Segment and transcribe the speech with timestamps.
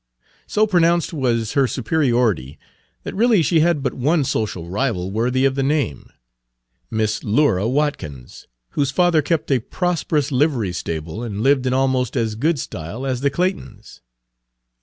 [0.47, 2.57] So pronounced was her superiority
[3.03, 6.09] that really she had but one social rival worthy of the name,
[6.89, 12.33] Miss Lura Watkins, whose father kept a prosperous livery stable and lived in almost as
[12.33, 14.01] good style as the Claytons.